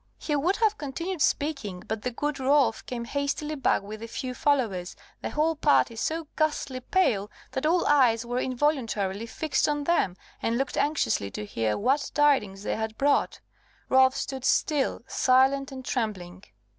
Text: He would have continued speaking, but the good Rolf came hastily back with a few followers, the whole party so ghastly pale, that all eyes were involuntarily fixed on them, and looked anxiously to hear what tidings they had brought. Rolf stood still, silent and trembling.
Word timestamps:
He 0.17 0.35
would 0.35 0.55
have 0.55 0.79
continued 0.79 1.21
speaking, 1.21 1.83
but 1.87 2.01
the 2.01 2.09
good 2.09 2.39
Rolf 2.39 2.83
came 2.87 3.05
hastily 3.05 3.53
back 3.53 3.83
with 3.83 4.01
a 4.01 4.07
few 4.07 4.33
followers, 4.33 4.95
the 5.21 5.29
whole 5.29 5.55
party 5.55 5.95
so 5.95 6.25
ghastly 6.35 6.79
pale, 6.79 7.29
that 7.51 7.67
all 7.67 7.85
eyes 7.85 8.25
were 8.25 8.39
involuntarily 8.39 9.27
fixed 9.27 9.69
on 9.69 9.83
them, 9.83 10.17
and 10.41 10.57
looked 10.57 10.75
anxiously 10.75 11.29
to 11.29 11.45
hear 11.45 11.77
what 11.77 12.09
tidings 12.15 12.63
they 12.63 12.77
had 12.77 12.97
brought. 12.97 13.41
Rolf 13.89 14.15
stood 14.15 14.43
still, 14.43 15.01
silent 15.05 15.71
and 15.71 15.85
trembling. 15.85 16.45